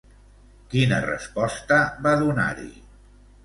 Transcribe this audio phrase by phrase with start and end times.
[0.71, 2.69] Quina resposta va donar-hi?